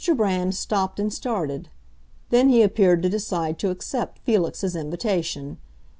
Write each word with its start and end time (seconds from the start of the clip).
Brand 0.17 0.55
stopped 0.55 0.99
and 0.99 1.13
started; 1.13 1.69
then 2.31 2.49
he 2.49 2.63
appeared 2.63 3.03
to 3.03 3.07
decide 3.09 3.59
to 3.59 3.69
accept 3.69 4.17
Felix's 4.23 4.75
invitation. 4.75 5.59